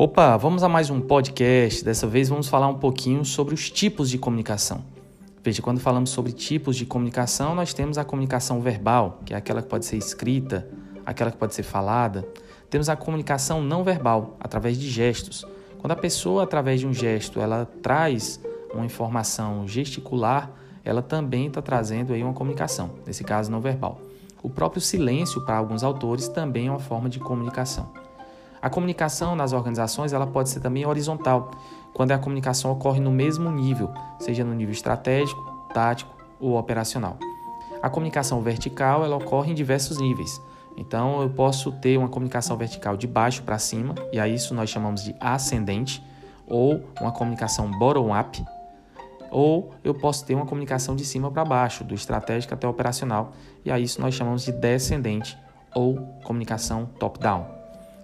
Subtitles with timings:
[0.00, 1.84] Opa, vamos a mais um podcast.
[1.84, 4.84] Dessa vez vamos falar um pouquinho sobre os tipos de comunicação.
[5.42, 9.60] Veja, quando falamos sobre tipos de comunicação, nós temos a comunicação verbal, que é aquela
[9.60, 10.68] que pode ser escrita,
[11.04, 12.24] aquela que pode ser falada.
[12.70, 15.44] Temos a comunicação não verbal, através de gestos.
[15.80, 18.40] Quando a pessoa, através de um gesto, ela traz
[18.72, 20.48] uma informação gesticular,
[20.84, 24.00] ela também está trazendo aí uma comunicação, nesse caso não verbal.
[24.44, 27.92] O próprio silêncio, para alguns autores, também é uma forma de comunicação.
[28.60, 31.50] A comunicação nas organizações ela pode ser também horizontal,
[31.92, 35.40] quando a comunicação ocorre no mesmo nível, seja no nível estratégico,
[35.72, 37.16] tático ou operacional.
[37.82, 40.40] A comunicação vertical ela ocorre em diversos níveis.
[40.76, 44.70] Então eu posso ter uma comunicação vertical de baixo para cima, e a isso nós
[44.70, 46.04] chamamos de ascendente,
[46.46, 48.44] ou uma comunicação bottom-up,
[49.30, 53.32] ou eu posso ter uma comunicação de cima para baixo, do estratégico até operacional,
[53.64, 55.36] e a isso nós chamamos de descendente
[55.74, 57.57] ou comunicação top-down.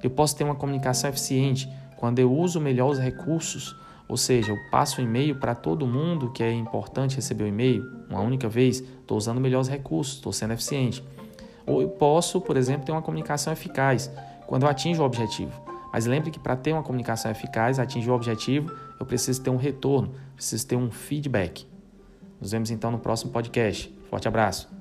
[0.05, 3.75] Eu posso ter uma comunicação eficiente quando eu uso melhor os recursos,
[4.07, 7.91] ou seja, eu passo o e-mail para todo mundo que é importante receber o e-mail
[8.11, 11.03] uma única vez, estou usando melhor os recursos, estou sendo eficiente.
[11.67, 14.13] Ou eu posso, por exemplo, ter uma comunicação eficaz
[14.47, 15.59] quando eu atinjo o objetivo.
[15.91, 19.57] Mas lembre que para ter uma comunicação eficaz, atingir o objetivo, eu preciso ter um
[19.57, 21.67] retorno, preciso ter um feedback.
[22.39, 23.91] Nos vemos então no próximo podcast.
[24.11, 24.74] Forte abraço!